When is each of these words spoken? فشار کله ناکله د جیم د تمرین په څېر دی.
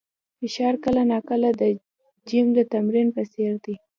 فشار 0.39 0.73
کله 0.83 1.01
ناکله 1.11 1.49
د 1.61 1.61
جیم 2.27 2.47
د 2.55 2.59
تمرین 2.73 3.07
په 3.15 3.21
څېر 3.31 3.53
دی. 3.65 3.75